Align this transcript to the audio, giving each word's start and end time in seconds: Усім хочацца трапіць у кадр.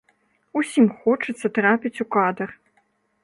Усім 0.59 0.87
хочацца 1.01 1.47
трапіць 1.57 2.01
у 2.05 2.07
кадр. 2.17 2.49